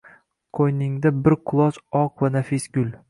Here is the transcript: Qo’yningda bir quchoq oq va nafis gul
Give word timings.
Qo’yningda 0.59 1.11
bir 1.27 1.35
quchoq 1.51 1.79
oq 2.01 2.25
va 2.25 2.33
nafis 2.39 2.67
gul 2.79 2.91